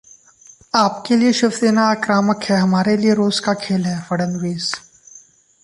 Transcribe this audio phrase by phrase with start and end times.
[0.75, 4.73] आपके लिए शिवसेना आक्रामक है, हमारे लिए रोज का खेल हैः फडणवीस